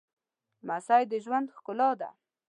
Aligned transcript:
لمسی 0.67 1.03
د 1.11 1.13
ژوند 1.23 1.47
ښکلا 1.55 1.89
ده 1.99 2.09